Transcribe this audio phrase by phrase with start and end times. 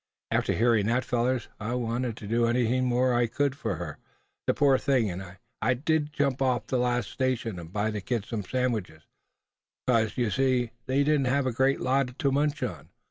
[0.31, 3.99] After hearin' that, fellers, I wanted to do anything more I could for
[4.47, 8.01] the poor thing; and I did jump off at the last station, and buy the
[8.01, 9.03] kids some sandwiches,
[9.87, 12.89] 'cause, you see, they didn't have a great lot to munch on.